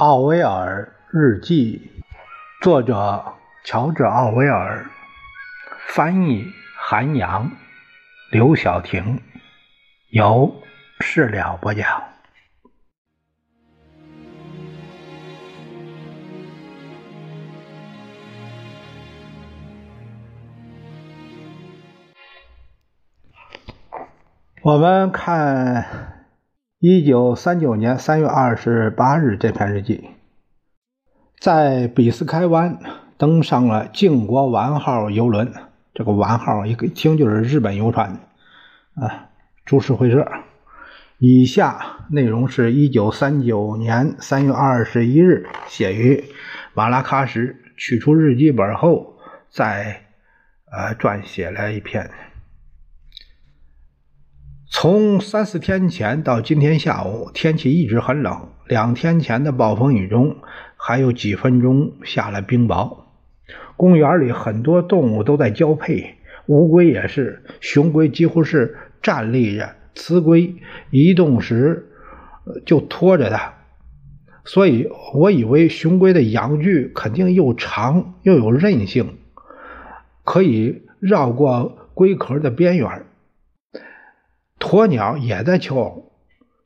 [0.00, 1.90] 奥威尔日记，
[2.62, 3.34] 作者
[3.66, 4.86] 乔治·奥威尔，
[5.88, 7.50] 翻译韩阳，
[8.30, 9.20] 刘晓婷，
[10.08, 10.62] 由
[11.00, 12.02] 事了播讲。
[24.62, 26.09] 我们看。
[26.82, 30.12] 一九三九年三月二十八日，这篇日记
[31.38, 32.78] 在比斯开湾
[33.18, 35.52] 登上了“靖国丸号”游轮。
[35.92, 38.20] 这个丸号一听就是日本游船
[38.94, 39.28] 啊。
[39.66, 40.26] 株式会社。
[41.18, 46.24] 以下内容是一九三九年三月二十一日写于
[46.72, 49.18] 马拉喀什，取出日记本后，
[49.50, 50.04] 在
[50.72, 52.10] 呃撰写了一篇。
[54.72, 58.48] 从三四天前到今天下午，天气一直很冷。
[58.68, 60.36] 两天前的暴风雨中，
[60.76, 62.98] 还有几分钟下了冰雹。
[63.76, 66.14] 公园里很多动物都在交配，
[66.46, 67.42] 乌龟也是。
[67.60, 70.54] 雄龟几乎是站立着，雌龟
[70.90, 71.90] 移动时
[72.64, 73.54] 就拖着它。
[74.44, 79.18] 所以我以为雄龟的阳具肯定又长又有韧性，
[80.22, 83.06] 可以绕过龟壳的边缘。
[84.60, 86.12] 鸵鸟也在求偶，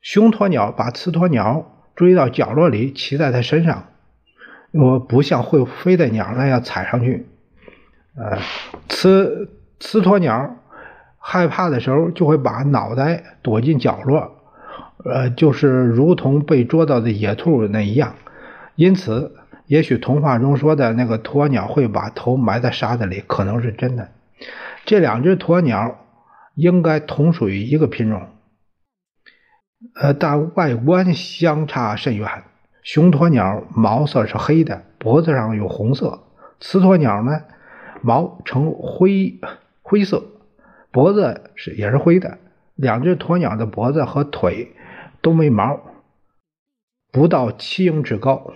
[0.03, 1.65] 雄鸵鸟把雌鸵鸟
[1.95, 3.85] 追到角落里，骑在它身上，
[4.73, 7.27] 我不像会飞的鸟那样踩上去。
[8.17, 8.39] 呃，
[8.89, 10.57] 雌雌鸵鸟
[11.19, 14.43] 害怕的时候就会把脑袋躲进角落，
[15.05, 18.17] 呃，就是如同被捉到的野兔那一样。
[18.75, 19.37] 因此，
[19.67, 24.09] 也许童话中说的那个鸵鸟会把头埋在沙子里，可能是真的。
[24.85, 26.01] 这两只鸵鸟。
[26.55, 28.29] 应该同属于一个品种，
[29.95, 32.45] 呃，但外观相差甚远。
[32.83, 36.21] 雄鸵鸟毛色是黑的，脖子上有红色；
[36.61, 37.45] 雌鸵鸟呢，
[38.03, 39.41] 毛呈灰
[39.83, 40.23] 灰色，
[40.93, 42.39] 脖子是也是灰的。
[42.75, 44.73] 两只鸵鸟的脖子和腿
[45.23, 45.81] 都没毛，
[47.11, 48.53] 不到七英尺高，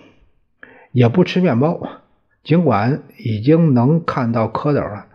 [0.91, 1.81] 也不吃面包，
[2.43, 5.07] 尽管已经能看到蝌蚪了。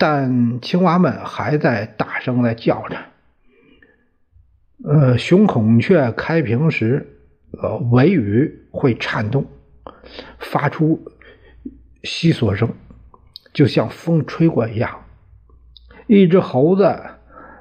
[0.00, 2.96] 但青蛙们还在大声的叫着。
[4.82, 7.18] 呃，雄孔雀开屏时，
[7.62, 9.44] 呃，尾羽会颤动，
[10.38, 11.04] 发出
[12.02, 12.70] 窸窣声，
[13.52, 15.02] 就像风吹过一样。
[16.06, 16.98] 一只猴子，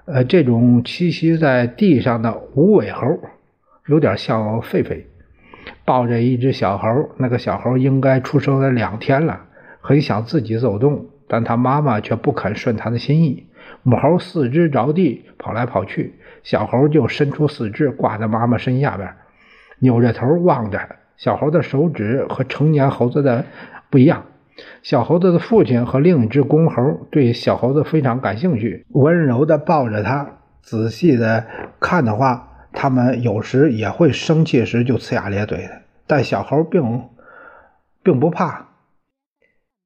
[0.06, 3.20] 呃，这种栖息在地上的无尾猴，
[3.88, 5.04] 有点像狒狒，
[5.84, 6.88] 抱着一只小猴。
[7.18, 9.42] 那个小猴应该出生了两天了，
[9.82, 11.08] 很想自己走动。
[11.30, 13.46] 但他妈妈却不肯顺他的心意，
[13.84, 19.14] 母猴四肢着地跑来跑去，小猴就伸出四肢挂在妈妈身下边，
[19.78, 20.80] 扭着头望着。
[21.18, 23.46] 小猴的手指和成年猴子的
[23.92, 24.24] 不一样。
[24.82, 30.28] 小猴子的父亲和另一只公猴对小猴子非常感兴趣，温柔地抱着它，
[30.62, 31.46] 仔细的
[31.80, 35.82] 看的话，他们有时也会生气时就呲牙咧嘴的。
[36.08, 37.04] 但小猴并
[38.02, 38.69] 并不怕。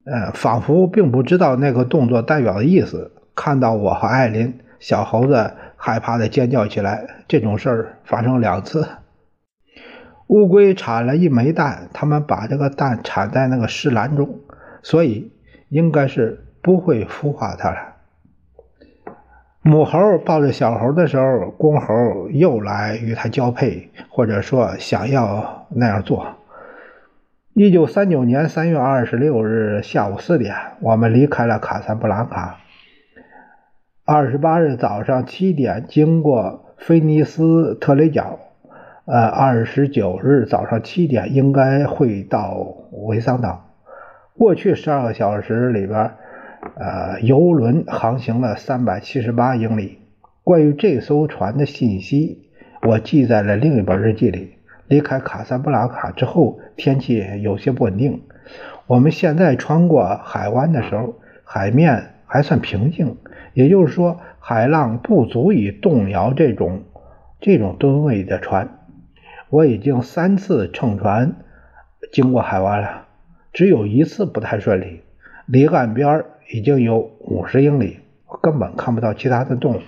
[0.04, 3.10] 呃，仿佛并不知道那个动作代表的意思。
[3.34, 7.06] 看到我和艾琳，小猴子害怕的尖叫起来。
[7.26, 8.86] 这种事儿发生两次。
[10.26, 14.40] 乌龟产了一枚蛋，他们把这个蛋产在那个石篮中，
[14.82, 15.32] 所以
[15.68, 17.76] 应该是不会孵化它了。
[19.62, 26.26] 母猴抱着小猴的时候，公猴又来与它交配，或者说想要那样做。
[27.56, 32.58] 一九三九年三月二十六日下午四点，我们离开了卡萨布兰卡。
[34.04, 38.40] 二十八日早上七点，经过菲尼斯特雷角。
[39.04, 42.56] 呃，二十九日早上七点，应该会到
[42.90, 43.70] 维桑岛。
[44.36, 46.10] 过去十二个小时里边，
[46.74, 49.98] 呃，游轮航行了三百七十八英里。
[50.42, 52.50] 关于这艘船的信息，
[52.82, 54.53] 我记在了另一本日记里。
[54.88, 58.22] 离开卡萨布拉卡之后，天气有些不稳定。
[58.86, 61.14] 我们现在穿过海湾的时候，
[61.44, 63.16] 海面还算平静，
[63.54, 66.82] 也就是说，海浪不足以动摇这种
[67.40, 68.78] 这种吨位的船。
[69.50, 71.36] 我已经三次乘船
[72.12, 73.06] 经过海湾了，
[73.52, 75.00] 只有一次不太顺利。
[75.46, 78.00] 离岸边已经有五十英里，
[78.42, 79.80] 根本看不到其他的动物。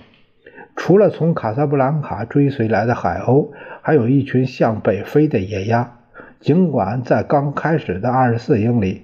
[0.77, 3.49] 除了从卡萨布兰卡追随来的海鸥，
[3.81, 5.91] 还有一群向北飞的野鸭。
[6.39, 9.01] 尽管在刚开始的二十四英里，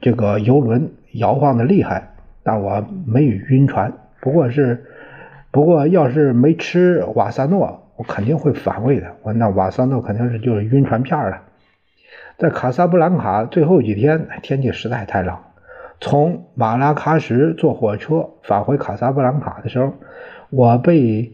[0.00, 3.92] 这个游轮摇晃的厉害，但我没有晕船。
[4.20, 4.86] 不过是，
[5.50, 9.14] 不过要是没吃瓦萨诺，我肯定会反胃的。
[9.22, 11.42] 我那瓦萨诺肯定是就是晕船片了。
[12.38, 15.36] 在卡萨布兰卡最后几天，天气实在太冷。
[16.00, 19.92] 从马拉喀什坐火车返回卡萨布兰卡的时候，
[20.54, 21.32] 我被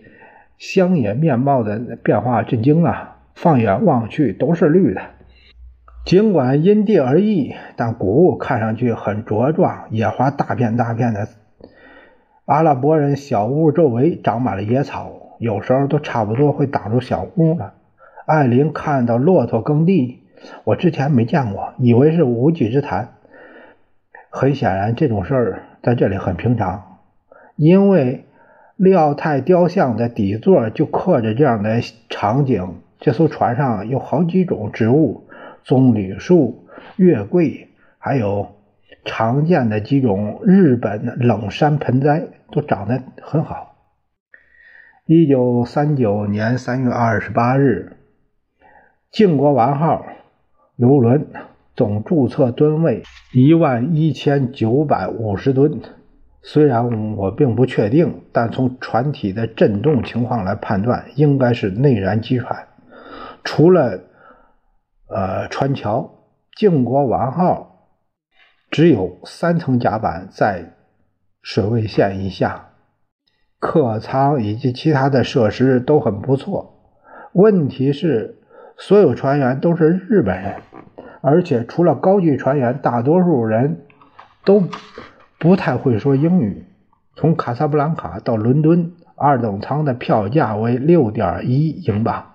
[0.57, 3.17] 乡野面貌的变化震惊了。
[3.35, 5.01] 放眼望去，都是绿的。
[6.05, 11.29] 尽管因地而异，但谷物看上去很茁壮，野花大片大片的。
[12.47, 17.75] 阿拉伯人小屋周围长满了野草，有时候都差不多会挡住小屋了。
[18.27, 20.23] 艾琳看到骆驼耕地，
[20.65, 23.11] 我之前没见过，以为是无稽之谈。
[24.31, 26.99] 很显然，这种事儿在这里很平常，
[27.57, 28.25] 因为
[28.81, 32.77] 利奥泰雕像的底座就刻着这样的场景。
[32.99, 35.29] 这艘船上有好几种植物，
[35.65, 36.65] 棕榈树、
[36.97, 37.69] 月桂，
[37.99, 38.53] 还有
[39.05, 43.77] 常见的几种日本冷杉盆栽，都长得很好。
[45.05, 47.99] 一九三九年三月二十八日，
[49.11, 50.07] 靖国丸号
[50.77, 51.27] 游轮。
[51.77, 55.81] 总注册吨位一万一千九百五十吨，
[56.43, 62.69] 虽然我并不确定，但从船体的震动情况来判断，应该是内燃机船。
[63.45, 64.01] 除了
[65.09, 66.11] 呃船桥，
[66.57, 67.89] 靖国丸号
[68.71, 70.75] 只有三层甲板在
[71.43, 72.71] 水位线以下，
[73.59, 76.77] 客舱以及其他的设施都很不错。
[77.33, 78.39] 问题是，
[78.77, 80.57] 所有船员都是日本人。
[81.23, 83.83] 而且除了高级船员，大多数人
[84.45, 84.65] 都
[85.41, 86.67] 不太会说英语。
[87.17, 92.27] 从卡萨布兰卡到伦敦，二等舱的票价为六点一英镑。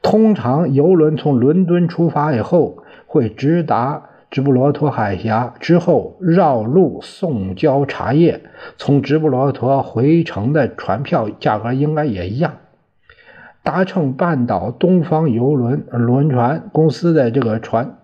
[0.00, 8.42] 通常游轮从伦敦出发以后，会直达直布罗陀海峡，之后绕路送交茶叶。
[8.76, 12.52] 从直布罗陀回程的船票价格应该也一样。
[13.64, 17.98] 搭乘半岛东方游轮轮船公司的这个船，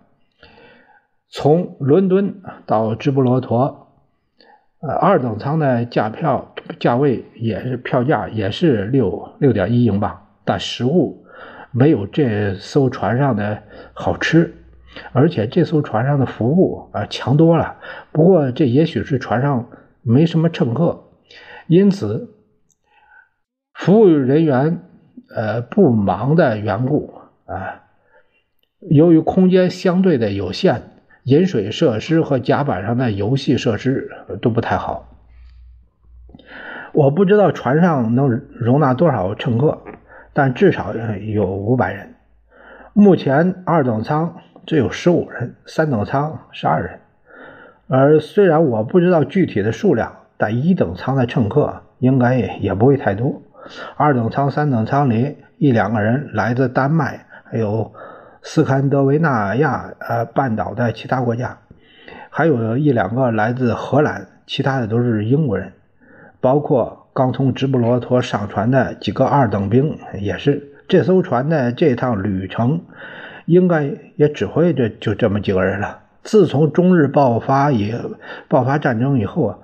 [1.31, 3.89] 从伦敦到直布罗陀，
[4.81, 11.27] 呃，二等舱的价票价位也是票价也是六六点一英镑，但食物
[11.71, 14.55] 没有这艘船上的好吃，
[15.13, 17.77] 而且这艘船上的服务啊强多了。
[18.13, 19.71] 不过这也许是船上
[20.03, 21.05] 没什么乘客，
[21.67, 22.35] 因此
[23.73, 24.83] 服务人员。
[25.31, 27.13] 呃，不忙的缘故
[27.45, 27.83] 啊，
[28.81, 34.11] 由于空间相对的有限，饮水设施和甲板上的游戏设施
[34.41, 35.09] 都不太好。
[36.95, 39.83] 我不知道船上能容纳多少乘客，
[40.33, 42.15] 但至少有五百人。
[42.95, 44.37] 目前二等舱
[44.67, 47.01] 只有十五人，三等舱十二人。
[47.89, 53.43] 而虽然我不知道具体的数量，但一等舱的乘客应该也也不会太多。
[53.97, 57.93] 二等舱、三等舱里一两个人来自丹麦，还有
[58.51, 61.59] 斯堪的维纳亚呃半岛的其他国家，
[62.31, 65.75] 还有一两个来自荷兰，其他的都是英国人，
[66.41, 70.73] 包括刚从直布罗陀上船的几个二等兵也是。
[70.89, 72.81] 这艘船的这趟旅程
[73.45, 75.99] 应该也只会这就这么几个人了。
[76.23, 77.95] 自从中日爆发以
[78.49, 79.59] 爆发战争以后啊。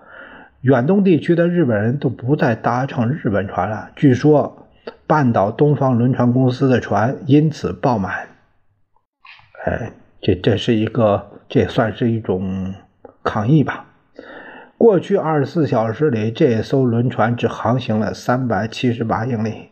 [0.61, 3.89] 远东地区的日本人都不再搭乘日本船了。
[3.97, 4.67] 据说，
[5.07, 8.27] 半岛东方轮船公司的船因此爆满。
[9.65, 12.75] 哎，这这是一个，这算是一种
[13.23, 13.87] 抗议吧。
[14.77, 19.71] 过去二十四小时里，这艘轮船只航行了三百七十八英里，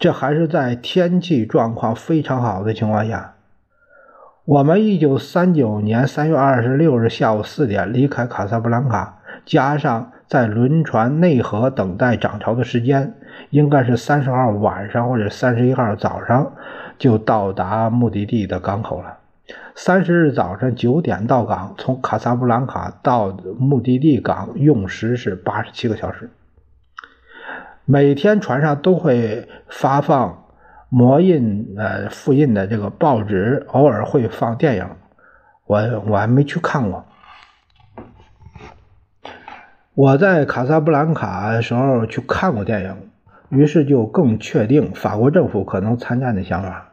[0.00, 3.34] 这还是在天气状况非常好的情况下。
[4.44, 9.18] 我们一九三九年三月二十六日下午四点离开卡萨布兰卡。
[9.44, 13.14] 加上在轮船内河等待涨潮的时间，
[13.50, 16.52] 应该是三十号晚上或者三十一号早上
[17.02, 19.18] 就到达目的地的港口了。
[19.74, 26.30] 三十日早上九点到港，从卡萨布兰卡到目的地港用时是八十七个小时。
[27.84, 30.44] 每天船上都会发放
[30.88, 34.86] 模印呃复印的这个报纸，偶尔会放电影，
[35.66, 37.04] 我我还没去看过。
[39.94, 42.96] 我在卡萨布兰卡的时候去看过电影，
[43.48, 46.90] 于是就更确定法国政府可能参战的想法。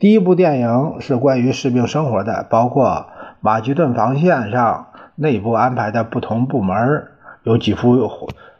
[0.00, 7.08] 第一部电影是关于士兵生活的，包括马其顿防线上内部安排的不同部门，
[7.42, 8.08] 有几幅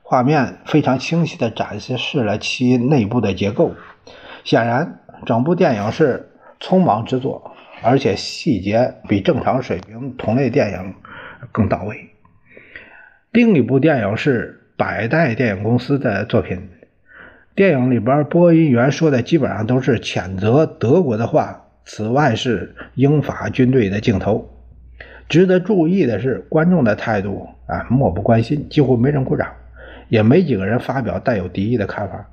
[0.02, 3.72] 画面非常清晰地展示了其内部的结构。
[4.44, 6.28] 显然，整部电影是
[6.60, 10.94] 匆忙制作，而且细节比正常水平同类电影
[11.52, 12.10] 更到位。
[13.32, 16.68] 另一部电影是百代电影公司的作品，
[17.54, 21.66] 电影里边播音员说的基本上都是谴责德国的话。
[21.82, 24.48] 此外是英法军队的镜头。
[25.28, 29.48] 值得注意的是，观众的态度啊漠不关心，几乎没人鼓掌，
[30.08, 32.28] 也没几个人发表带有敌意的看法。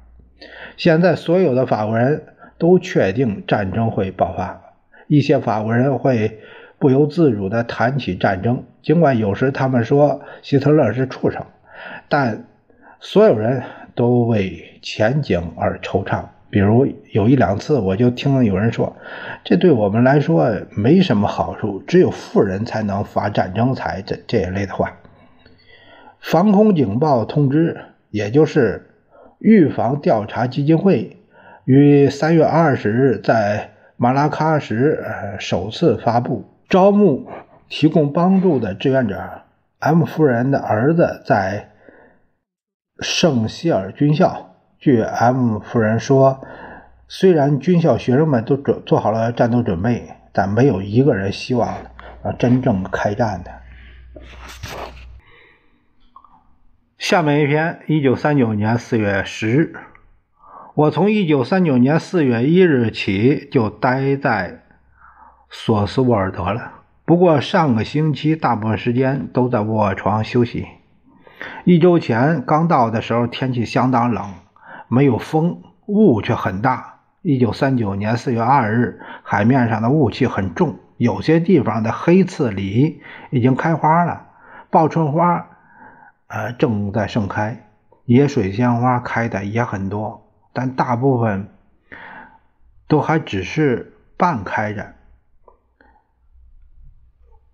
[0.75, 2.21] 现在所有的法国人
[2.59, 4.61] 都确定战争会爆发，
[5.07, 6.39] 一些法国人会
[6.77, 11.43] 不由自主地谈起战争，尽管有时他们说希特勒是畜生，
[12.09, 12.45] 但
[12.99, 13.63] 所有人
[13.97, 16.23] 都为前景而惆怅。
[16.49, 18.95] 比如有一两次，我就听有人说
[19.43, 24.93] ：“这对我们来说没什么好处，只有富人才能发战争财。”这这一类的话。
[26.19, 27.77] 防空警报通知，
[28.09, 28.89] 也就是
[29.39, 31.17] 预防调查基金会，
[31.65, 37.27] 于三月二十日在马拉喀什首次发布，招募
[37.67, 39.21] 提供帮助的志愿者。
[39.79, 41.69] M 夫人的儿子在
[42.99, 44.55] 圣希尔军校。
[44.79, 46.45] 据 M 夫人说，
[47.07, 51.67] 虽然军校学生们都准做好了战斗准备，但没有一个人希望
[52.21, 53.51] 啊真正开战的。
[56.97, 59.75] 下面一篇，一九三九年四月十日，
[60.75, 64.61] 我从一九三九年四月一日起就待在
[65.49, 66.73] 索斯沃尔德了。
[67.03, 70.67] 不过上个星期大部分时间都在卧床休息。
[71.65, 74.33] 一周前刚到的时候，天气相当冷。
[74.89, 76.99] 没有风，雾却很大。
[77.21, 84.27] 一九三九年四月二日，海面上的雾气很重，有些地方的黑刺梨已经开花了，
[84.69, 85.45] 报春花，
[86.27, 87.67] 呃，正在盛开，
[88.05, 91.49] 野水仙花开的也很多，但大部分
[92.87, 94.93] 都还只是半开着。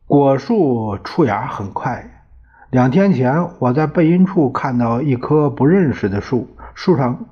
[0.06, 2.23] 果树出芽很快。
[2.74, 6.50] 两天前，我在背阴处看到一棵不认识的树。
[6.74, 7.24] 树上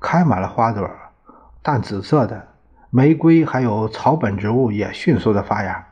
[0.00, 0.90] 开满了花朵，
[1.62, 2.48] 淡紫色的
[2.90, 5.86] 玫瑰，还有草本植物也迅速的发芽。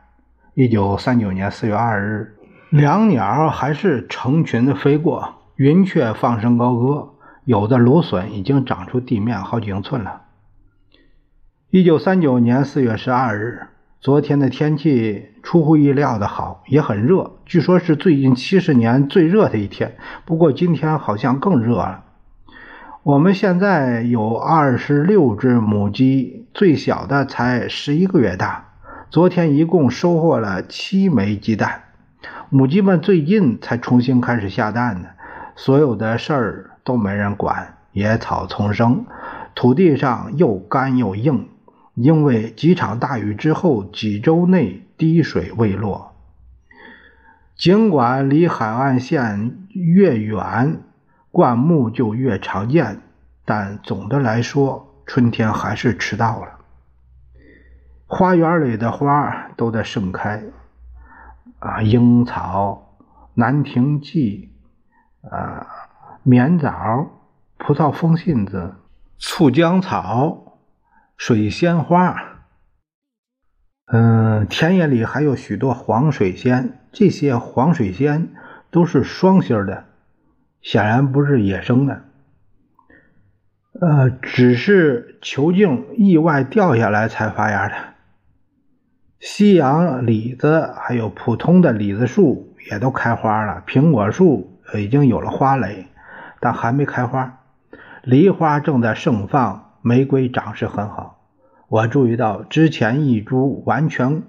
[0.54, 2.34] 一九三九年四月二日，
[2.68, 7.10] 两鸟还是成群的飞过，云雀放声高歌，
[7.44, 10.22] 有的芦笋已经长出地面好几英寸了。
[11.70, 13.68] 一九三九年四月十二日，
[14.00, 19.96] 昨天的天气出乎意料的好，也很热，据说是最近七十年最热的一天。
[20.24, 22.04] 不过今天好像更热了。
[23.02, 28.68] 我们现在有二十六只母鸡，最小的才十一个月大。
[29.10, 31.84] 昨天一共收获了七枚鸡蛋。
[32.50, 35.08] 母鸡们最近才重新开始下蛋呢。
[35.56, 39.06] 所有的事儿都没人管，野草丛生，
[39.54, 41.48] 土地上又干又硬，
[41.96, 46.14] 因为几场大雨之后几周内滴水未落。
[47.56, 50.80] 尽管离海岸线越远，
[51.30, 53.00] 灌木就越常见，
[53.46, 56.58] 但总的来说，春天还是迟到了。
[58.06, 60.44] 花园里的花都在盛开，
[61.58, 62.98] 啊，樱草、
[63.34, 64.50] 兰亭记、
[65.22, 65.66] 啊，
[66.22, 67.06] 棉枣、
[67.56, 68.74] 葡萄风信子、
[69.18, 70.45] 醋浆草、
[71.16, 72.16] 水仙花，
[73.86, 78.34] 嗯，田野里还有许多黄水仙，这些黄水仙
[78.70, 79.84] 都是双心的。
[80.62, 82.02] 显然不是野生的，
[83.80, 87.74] 呃，只是球茎意外掉下来才发芽的。
[89.20, 95.86] 西洋李子还有普通的李子树也都开花了，苹果树已经有了花蕾，
[96.40, 97.38] 但还没开花。
[98.02, 101.20] 梨花正在盛放，玫瑰长势很好。
[101.68, 104.24] 我注意到之前一株完全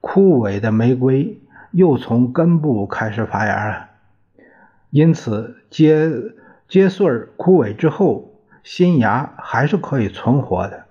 [0.00, 1.40] 枯萎的玫瑰
[1.70, 3.90] 又从根部开始发芽了。
[4.90, 6.10] 因此，接
[6.66, 8.32] 接穗枯萎之后，
[8.64, 10.86] 新芽还是可以存活的。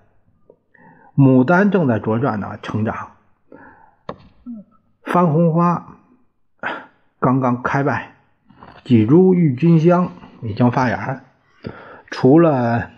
[1.14, 3.10] 牡丹正在茁壮呢，成长。
[5.02, 5.98] 番红花
[7.20, 8.14] 刚刚开败，
[8.84, 11.20] 几株郁金香已经发芽。
[12.10, 12.90] 除了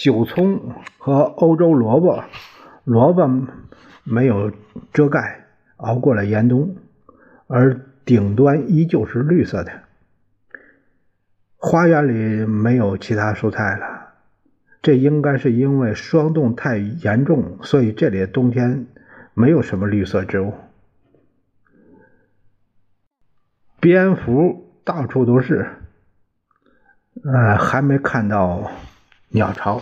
[0.00, 2.24] 韭葱和欧洲萝卜，
[2.84, 3.46] 萝卜
[4.02, 4.50] 没有
[4.92, 6.74] 遮盖，熬过了严冬，
[7.46, 7.86] 而。
[8.02, 9.70] 顶端依旧是绿色的。
[11.58, 14.14] 花园里没有其他蔬菜了，
[14.82, 18.88] 这应该是因为霜冻太严重，所以这里冬天
[19.32, 20.54] 没有什么绿色植物。
[23.78, 25.68] 蝙蝠到处都是，
[27.22, 28.72] 呃，还没看到
[29.30, 29.80] 鸟巢。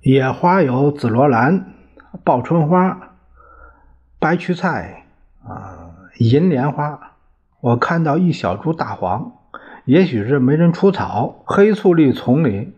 [0.00, 1.72] 野花有紫罗兰、
[2.24, 3.12] 报春花、
[4.18, 5.04] 白屈菜
[5.44, 5.90] 啊。
[6.18, 7.12] 银莲花，
[7.60, 9.32] 我看到一小株大黄，
[9.84, 11.42] 也许是没人除草。
[11.44, 12.74] 黑醋栗丛里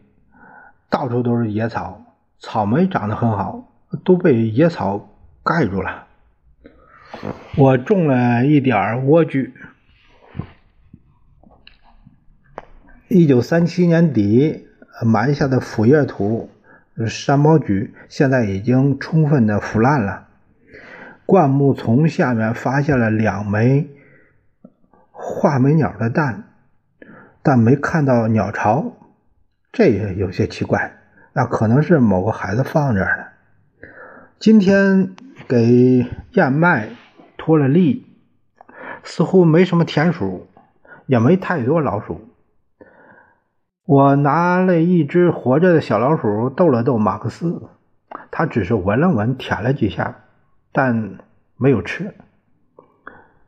[0.91, 2.03] 到处都是野草，
[2.41, 3.63] 草莓长得很好，
[4.05, 5.09] 都被野草
[5.45, 6.07] 盖住了。
[7.57, 9.53] 我种了一点莴苣。
[13.11, 14.67] 一九三七年底
[15.03, 16.51] 埋下的腐叶土
[17.07, 20.29] 山毛榉，现在已经充分的腐烂了。
[21.25, 23.89] 灌木丛下面发现了两枚
[25.11, 26.45] 画眉鸟的蛋。
[27.41, 28.93] 但没看到鸟巢，
[29.73, 30.99] 这也有些奇怪。
[31.33, 33.29] 那可能是某个孩子放这儿了。
[34.39, 35.15] 今天
[35.49, 36.91] 给燕麦
[37.39, 38.05] 脱了粒，
[39.03, 40.47] 似乎没什么田鼠，
[41.07, 42.28] 也没太多老鼠。
[43.89, 47.71] 我拿了一只活着的小老鼠逗了逗马克思，
[48.31, 50.17] 他只是闻了闻，舔了几下，
[50.73, 51.17] 但
[51.57, 52.13] 没有吃。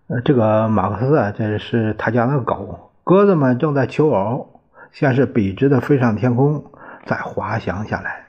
[0.06, 2.90] 呃，这个马克思啊，这是他家的狗。
[3.04, 6.72] 鸽子们正在求偶，先是笔直的飞上天空，
[7.04, 8.24] 再滑翔下来。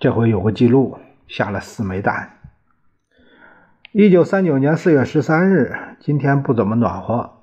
[0.00, 0.98] 这回有个记录，
[1.28, 2.30] 下了四枚蛋。
[3.92, 7.35] 一九三九年四月十三日，今天不怎么暖和，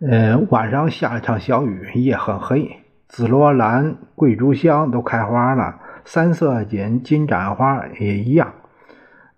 [0.00, 2.84] 呃，晚上下了场小雨，夜很黑。
[3.08, 8.52] 紫罗兰、桂竹香都开花了，三色堇、金盏花也一样，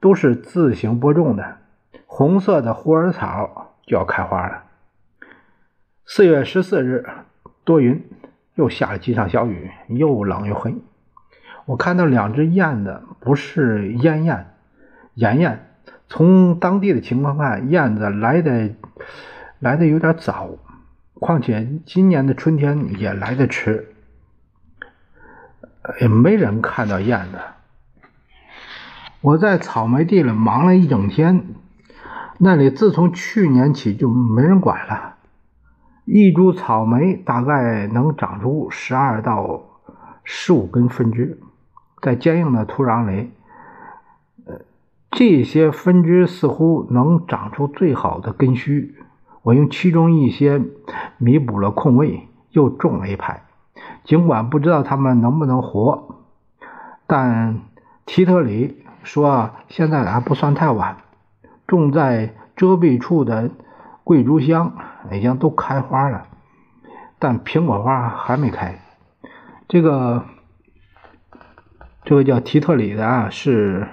[0.00, 1.56] 都是自行播种的。
[2.04, 4.64] 红色的虎耳草就要开花了。
[6.04, 7.08] 四月十四日，
[7.64, 8.04] 多云，
[8.56, 10.74] 又下了几场小雨，又冷又黑。
[11.64, 14.46] 我看到两只燕子，不是燕燕，
[15.14, 15.66] 燕燕。
[16.06, 18.70] 从当地的情况看，燕子来的
[19.60, 20.48] 来的有点早，
[21.14, 23.94] 况且今年的春天也来得迟，
[26.00, 27.38] 也没人看到燕子。
[29.20, 31.44] 我在草莓地里忙了一整天，
[32.38, 35.16] 那里自从去年起就没人管了。
[36.06, 39.62] 一株草莓大概能长出十二到
[40.24, 41.38] 十五根分支，
[42.00, 43.30] 在坚硬的土壤里，
[44.46, 44.62] 呃，
[45.10, 48.94] 这些分支似乎能长出最好的根须。
[49.42, 50.62] 我用其中一些
[51.18, 53.42] 弥补了空位，又种了一排。
[54.04, 56.16] 尽管不知道它们能不能活，
[57.06, 57.60] 但
[58.06, 60.96] 提特里说现在还不算太晚。
[61.66, 63.50] 种在遮蔽处的
[64.04, 64.72] 桂竹香。
[65.10, 66.26] 已经都开花了，
[67.18, 68.78] 但苹果花还没开。
[69.66, 70.26] 这个
[72.04, 73.88] 这个叫提特里的啊，是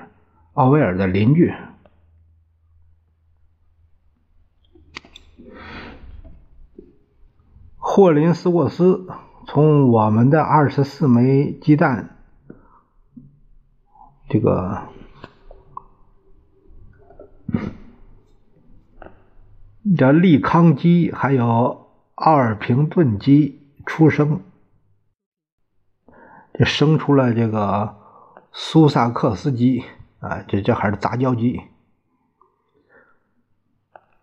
[0.53, 1.53] 奥威尔的邻居。
[7.97, 9.07] 霍林斯沃斯
[9.47, 12.09] 从我们的二十四枚鸡蛋，
[14.29, 14.83] 这个。
[19.97, 24.41] 叫利康鸡，还有奥尔平顿鸡出生，
[26.53, 27.97] 这生出了这个
[28.51, 29.83] 苏萨克斯鸡
[30.19, 31.61] 啊，这这还是杂交鸡。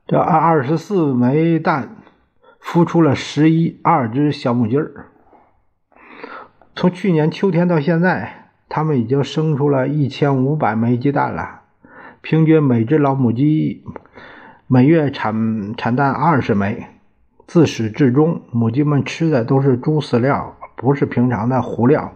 [0.07, 2.04] 这二二十四枚蛋
[2.65, 5.11] 孵出了十一二只小母鸡儿。
[6.75, 11.61] 从去年秋天到现在，它们已经生出了一千五百枚鸡蛋了，
[12.23, 13.85] 平均每只老母鸡。
[14.67, 16.87] 每月产产蛋二十枚，
[17.47, 22.13] 自始至终，母鸡们吃的都是猪饲料，不是平常的糊料。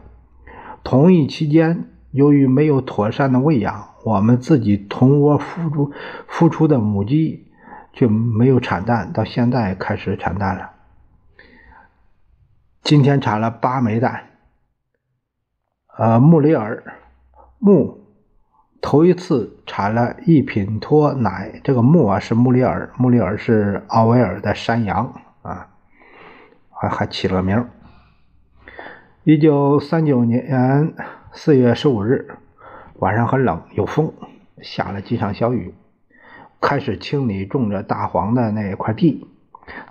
[0.82, 5.92] 同一期间，由于没有妥善的喂养，我们自己同窝孵出
[6.28, 7.47] 孵出的母鸡
[7.98, 10.70] 却没有产蛋，到现在开始产蛋了。
[12.80, 14.26] 今天产了八枚蛋。
[15.96, 16.80] 呃，穆里尔，
[17.58, 17.98] 穆。
[18.80, 25.68] 头一次产了一品脱奶，这个穆啊是穆里尔，穆里尔是奥威尔的山羊啊，
[26.70, 27.68] 还还起了名。
[29.24, 30.94] 一九三九年
[31.32, 32.36] 四月十五日
[33.00, 34.14] 晚上很冷，有风，
[34.62, 35.74] 下了几场小雨，
[36.60, 39.26] 开始清理种着大黄的那块地，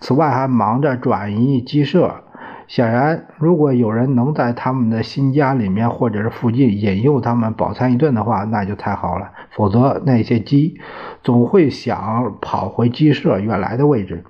[0.01, 2.23] 此外还忙着转移鸡舍。
[2.67, 9.31] 显然，如果有人能在他们的新家里面或者是附近引诱他们饱餐一顿的话，那就太好了。
[9.51, 10.77] 否则，那些鸡
[11.23, 14.25] 总会想跑回鸡舍原来的位置。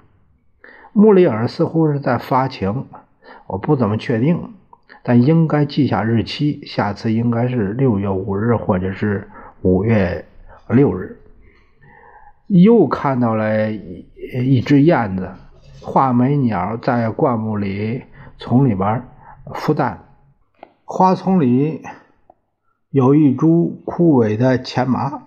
[0.94, 2.86] 穆里尔似乎是在发情，
[3.48, 4.54] 我不怎么确定，
[5.02, 9.28] 但应该记下日期，下次应该是六月五日或者是
[9.64, 10.24] 五月
[10.68, 11.17] 六日。
[12.48, 15.32] 又看到了一只燕子，
[15.82, 18.04] 画眉鸟在灌木里。
[18.40, 19.02] 丛里边
[19.46, 20.10] 孵蛋，
[20.86, 21.82] 花丛里
[22.92, 25.24] 有一株枯萎的前麻，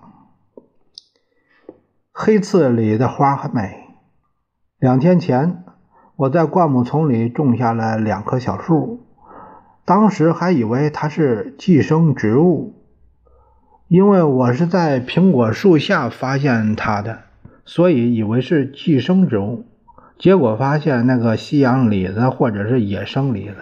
[2.12, 3.88] 黑刺里的花很美。
[4.78, 5.64] 两天前，
[6.14, 9.00] 我在灌木丛里种下了两棵小树，
[9.84, 12.79] 当时还以为它是寄生植物，
[13.90, 17.22] 因为我是在苹果树下发现它的，
[17.64, 19.66] 所以以为是寄生植物。
[20.16, 23.56] 结果发现那个西洋李子或者是野生李子。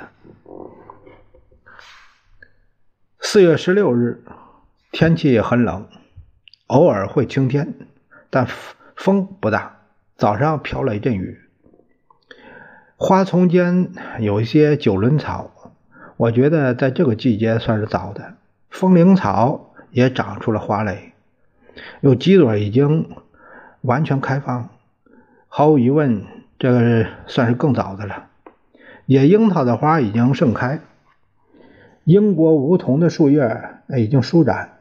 [3.19, 4.23] 四月十六日，
[4.93, 5.89] 天气很冷，
[6.67, 7.73] 偶尔会晴天，
[8.29, 8.47] 但
[8.97, 9.79] 风不大。
[10.15, 11.41] 早上飘了一阵雨。
[12.97, 15.73] 花丛间有一些九轮草，
[16.19, 18.35] 我觉得在这个季节算是早的。
[18.69, 21.13] 风铃草也长出了花蕾，
[22.01, 23.09] 有几朵已经
[23.81, 24.69] 完全开放。
[25.49, 26.25] 毫无疑问，
[26.59, 28.27] 这个算是更早的了。
[29.07, 30.81] 野樱桃的花已经盛开，
[32.05, 34.79] 英国梧桐的树叶已经舒展，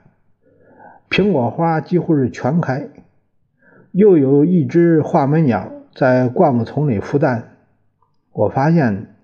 [1.10, 2.90] 苹果花几乎是全开。
[3.92, 7.56] 又有一只画眉鸟在灌木丛里孵蛋。
[8.34, 9.16] 我发现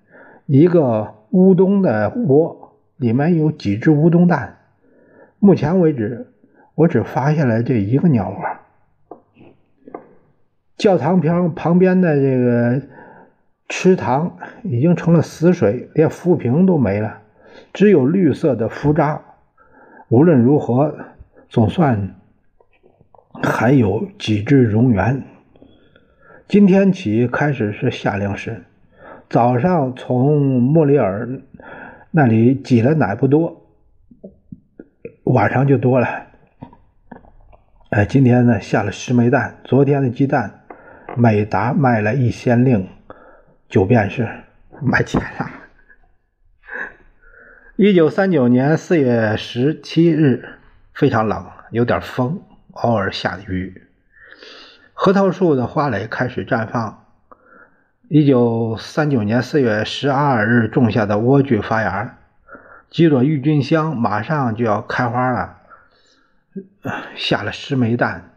[0.45, 4.57] 一个乌冬的窝，里面有几只乌冬蛋。
[5.45, 6.27] 目前为止，
[6.73, 8.37] 我只发现了这一个鸟窝。
[10.77, 12.81] 教堂旁旁边的这个
[13.67, 17.19] 池塘已经成了死水，连浮萍都没了，
[17.73, 19.21] 只有绿色的浮渣。
[20.07, 20.95] 无论如何，
[21.49, 22.15] 总算
[23.43, 25.23] 还有几只蝾螈。
[26.47, 28.63] 今天起开始是夏令时。
[29.29, 31.41] 早上从莫里尔
[32.11, 33.62] 那里挤了奶不多，
[35.33, 36.27] 晚上就多了。
[37.89, 40.61] 哎，今天呢下了十枚蛋，昨天的鸡蛋
[41.15, 42.87] 美达卖了一先令，
[43.67, 44.29] 九便士，
[44.79, 45.49] 卖钱了。
[47.75, 50.59] 一九三九年四月十七日，
[50.93, 52.39] 非常冷，有点风，
[52.73, 53.87] 偶尔下雨。
[54.93, 57.05] 核桃树的花蕾开始绽放。
[58.07, 62.19] 一九三九年四月十二日种下的莴苣发芽，
[62.93, 65.57] 几朵郁金香马上就要开花了，
[67.15, 68.35] 下了十枚蛋。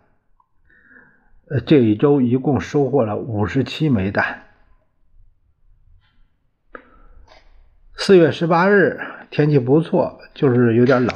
[1.66, 4.45] 这一周一共收获了五十七枚蛋。
[7.97, 8.99] 四月十八日
[9.31, 11.14] 天气不错，就是有点冷。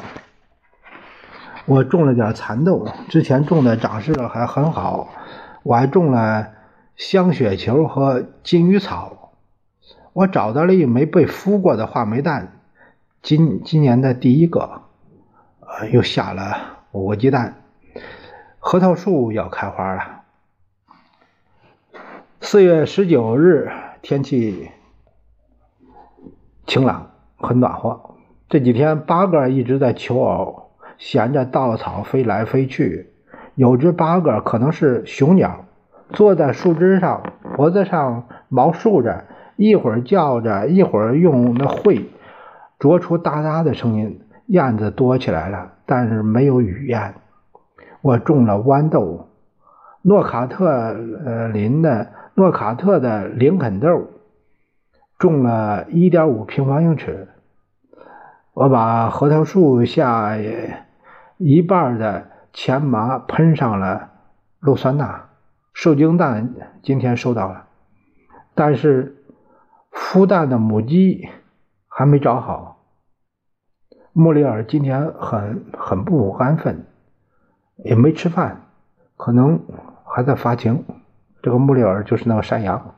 [1.64, 5.14] 我种了点蚕豆，之前种的长势还很好，
[5.62, 6.53] 我还种了。
[6.94, 9.33] 香雪球和金鱼草，
[10.12, 12.60] 我找到了一枚被孵过的画眉蛋，
[13.22, 14.80] 今今年的第一个，
[15.61, 17.62] 呃，又下了五个鸡蛋。
[18.59, 20.22] 核桃树要开花了。
[22.40, 24.70] 四月十九日，天气
[26.66, 28.16] 晴朗，很暖和。
[28.48, 33.11] 这几天八哥一直在求偶，衔着稻草飞来飞去。
[33.54, 35.66] 有只八哥可能是雄鸟。
[36.12, 42.11] 坐在树枝上，脖子上毛竖着，一会儿叫着，一会儿用那喙
[42.81, 44.23] 啄出哒哒的声音。
[44.47, 47.14] 燕子多起来了，但是没有雨燕。
[48.01, 49.29] 我种了豌豆，
[50.03, 50.66] 诺卡特
[51.25, 54.09] 呃林的诺卡特的林肯豆，
[55.21, 57.29] 种了一点五平方英尺。
[58.55, 60.37] 我把核桃树下
[61.37, 64.11] 一半的前麻喷上了
[64.59, 65.29] 氯酸钠。
[65.73, 67.66] 受精蛋今天收到了，
[68.57, 69.23] 但是
[69.93, 71.29] 孵蛋的母鸡
[72.01, 72.83] 还没找好。
[74.15, 76.87] 穆里尔今天很很不安分，
[77.77, 78.63] 也没吃饭，
[79.19, 79.61] 可能
[80.07, 80.83] 还在发情。
[81.43, 82.95] 这个穆里尔就是那个山羊。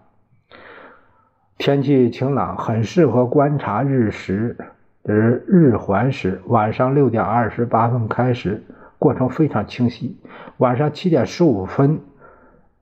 [1.58, 4.56] 天气晴朗，很适合观察日食，
[5.02, 6.40] 就是日环食。
[6.46, 8.62] 晚上六点二十八分开始，
[9.00, 10.22] 过程非常清晰。
[10.58, 12.00] 晚上七点十五分。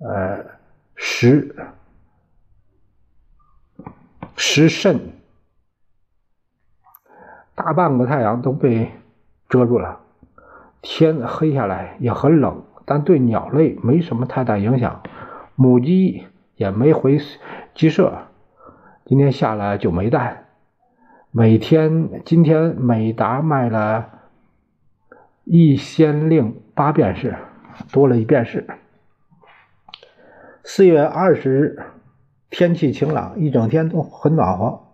[0.00, 0.44] 呃，
[0.94, 1.56] 时
[4.36, 5.00] 时甚，
[7.62, 8.90] 大半个太阳都被
[9.46, 10.00] 遮住了，
[10.80, 15.02] 天黑下来也很冷，但对鸟类没什么太大影响。
[15.56, 16.24] 母鸡
[16.56, 17.18] 也没回
[17.74, 18.14] 鸡舍，
[19.04, 20.46] 今天下了九枚蛋。
[21.32, 24.08] 每天今天美达卖了
[25.44, 27.36] 一先令八便士，
[27.92, 28.66] 多了一便士。
[30.64, 31.82] 四月二十日，
[32.48, 34.86] 天气晴朗，一整天都很暖和。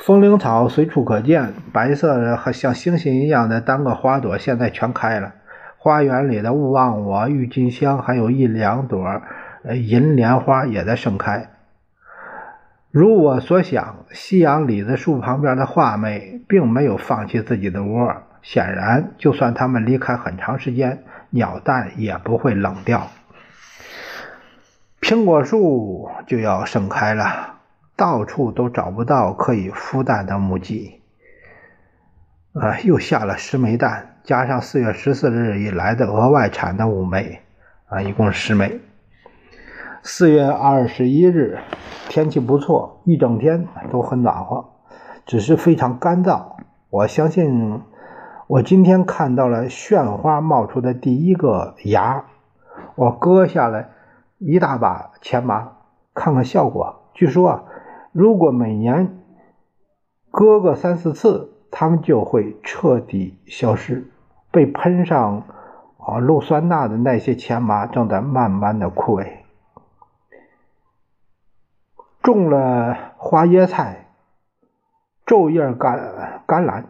[0.00, 5.34] 风铃草随处可见，白色的和像星星一样的单个花朵现在全开了。
[5.76, 9.20] 花园里的勿忘我、郁金香，还有一两朵
[9.74, 11.50] 银莲花也在盛开。
[12.90, 18.22] 如我所想，西洋李子树旁边的画眉并没有放弃自己的窝。
[18.40, 23.08] 显然，就算它们离开很长时间，鸟蛋也不会冷掉。
[25.02, 27.59] 苹果树就要盛开了，
[28.00, 31.02] 到处都找不到可以孵蛋的母鸡。
[32.54, 37.42] 啊，又下了十枚蛋，加上四月十四日以来的额外产的五枚，
[37.90, 38.80] 啊，一共十枚。
[40.02, 41.58] 四月二十一日，
[42.08, 44.70] 天气不错，一整天都很暖和，
[45.26, 46.56] 只是非常干燥。
[46.88, 47.82] 我相信。
[48.46, 52.24] 我今天看到了萱花冒出的第一个芽，
[52.96, 53.90] 我割下来
[54.38, 55.72] 一大把钱麻，
[56.14, 56.96] 看看效果。
[57.14, 57.62] 据说啊，
[58.12, 59.18] 如果每年
[60.30, 64.10] 割个三四次，它们就会彻底消失。
[64.50, 65.44] 被喷上
[65.98, 69.28] 啊氯酸钠的那些钱麻正在慢慢的枯萎。
[72.22, 74.08] 种了花椰菜、
[75.24, 76.84] 昼叶甘甘蓝，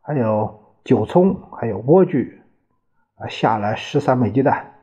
[0.00, 0.62] 还有。
[0.86, 2.30] 韭葱还有莴苣，
[3.16, 4.74] 啊，下了十三枚鸡蛋。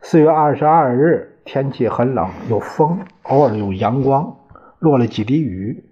[0.00, 4.36] 四月二十二日，天气很冷，有风，偶尔有阳光，
[4.82, 5.84] 落了几滴雨。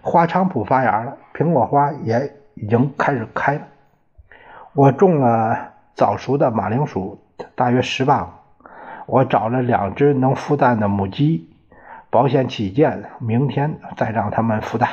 [0.00, 3.62] 花菖蒲发芽了，苹果花也已经开始开了。
[4.72, 7.20] 我种了早熟的马铃薯，
[7.56, 8.38] 大约十磅。
[9.06, 11.50] 我找了两只能孵蛋的母鸡，
[12.08, 14.88] 保险起见，明天再让它们孵蛋。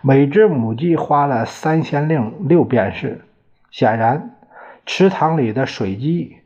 [0.00, 3.20] 每只母鸡花了三先令六便士，
[3.70, 4.30] 显然
[4.86, 6.38] 池塘里的水鸡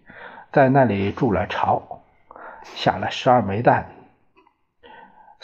[0.50, 2.00] 在那里筑了巢，
[2.64, 3.86] 下了十二枚蛋。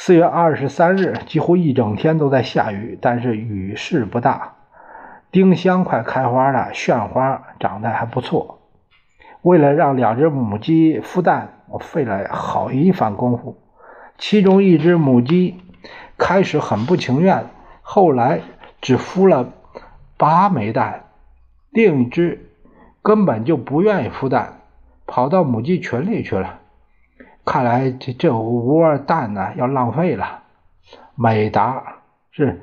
[0.01, 4.55] 四月二十三日，几乎一整天都在下雨，但是雨势不大。
[5.33, 8.61] 丁香快开花了，炫花长得还不错。
[9.43, 13.59] 为了让两只母鸡孵蛋，我费了好一番功夫。
[14.19, 15.57] 其中一只母鸡
[16.17, 17.47] 开始很不情愿。
[17.83, 18.41] 后来
[18.81, 19.53] 只孵了
[20.17, 21.07] 八枚蛋，
[21.71, 22.49] 另一只
[23.03, 24.61] 根本就不愿意孵蛋，
[25.09, 26.58] 跑到母鸡群里去了。
[27.49, 30.43] 看来这这窝蛋呢要浪费了。
[31.15, 31.83] 美达
[32.31, 32.61] 是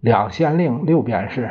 [0.00, 1.48] 两县令六便士。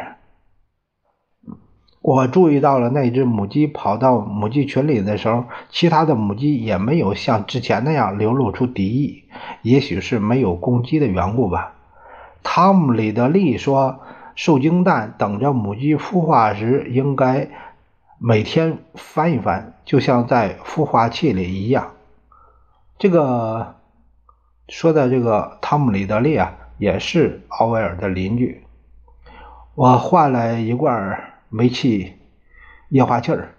[2.01, 9.23] 我注意到了那只母鸡跑到母鸡群里的时候，其他的母鸡也没有像之前那样流露出敌意，
[9.61, 11.73] 也许是没有攻击的缘故吧。
[12.43, 14.01] 汤姆·里德利说
[14.35, 17.47] ：“受精蛋等着母鸡孵化时，应该
[18.19, 21.93] 每天翻一翻，就像在孵化器里一样。”
[22.99, 23.75] 这个
[24.69, 28.63] 说的这个汤姆·里德利啊，也是奥威尔的邻居。
[29.75, 32.15] 我换了一罐煤气
[32.89, 33.49] 液化气儿，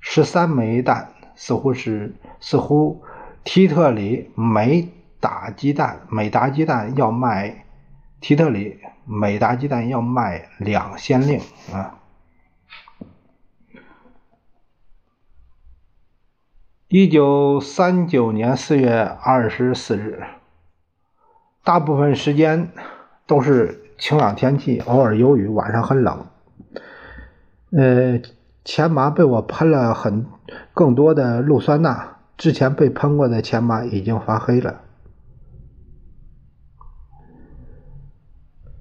[0.00, 3.02] 十三枚蛋，似乎是似乎
[3.44, 4.88] 提特里每
[5.20, 7.64] 打鸡蛋每打鸡蛋要卖。
[8.20, 11.40] 提特里每打鸡蛋要卖两先令
[11.72, 11.98] 啊！
[16.94, 20.24] 一九三九年四月二十四日，
[21.64, 22.68] 大部分时间
[23.26, 26.26] 都是晴朗天气，偶尔有雨，晚上很冷。
[27.70, 28.20] 呃，
[28.62, 30.26] 前麻被我喷了很
[30.74, 34.81] 更多的氯酸钠，之前被喷过的前麻已经发黑了。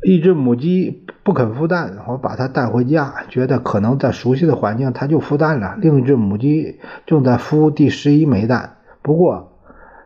[0.03, 5.75] 一只母鸡不肯孵蛋，我把它带回家，觉得可能在熟悉的环境它就孵蛋了。
[5.79, 9.59] 另一只母鸡正在孵第十一枚蛋，不过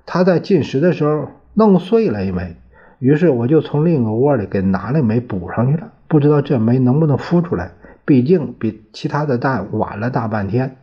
[0.05, 2.57] 它在进食的时候弄碎了一枚，
[2.99, 5.93] 于是我就从另一个窝里给拿了一枚补上去了。
[6.09, 7.71] 不知道这枚能不能孵出来，
[8.03, 10.75] 毕竟比其他的蛋晚了大半天。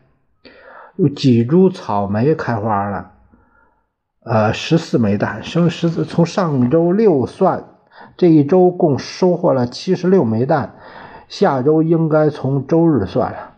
[0.97, 3.11] 有几株草莓开花了，
[4.25, 7.65] 呃，十四枚蛋生十四，从上周六算。
[8.17, 10.77] 这一周共收获了七十六枚蛋，
[11.29, 13.49] 下周应该从周日算了。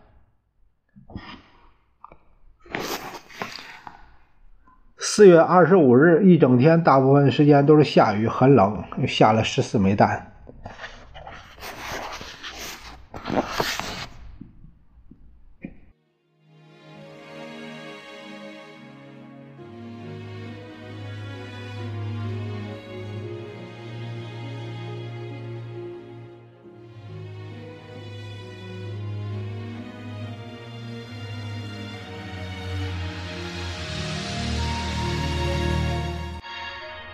[4.97, 10.31] 四月二十五日一整天，大部分时间都是下雨，很冷，又下了十四枚蛋。